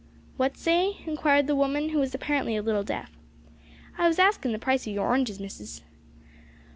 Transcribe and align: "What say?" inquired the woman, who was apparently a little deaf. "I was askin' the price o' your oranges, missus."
"What 0.35 0.57
say?" 0.57 0.97
inquired 1.05 1.45
the 1.45 1.55
woman, 1.55 1.89
who 1.89 1.99
was 1.99 2.15
apparently 2.15 2.55
a 2.57 2.63
little 2.63 2.81
deaf. 2.83 3.11
"I 3.99 4.07
was 4.07 4.17
askin' 4.17 4.51
the 4.51 4.57
price 4.57 4.87
o' 4.87 4.89
your 4.89 5.05
oranges, 5.05 5.39
missus." 5.39 5.83